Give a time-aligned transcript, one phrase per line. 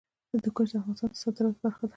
[0.31, 1.89] هندوکش د افغانستان د صادراتو برخه ده.